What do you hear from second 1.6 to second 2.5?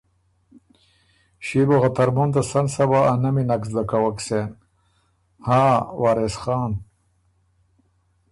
بو خه ترمُن ته